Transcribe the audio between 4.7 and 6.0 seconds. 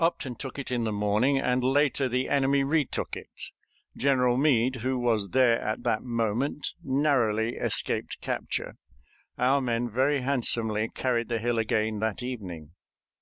who was there at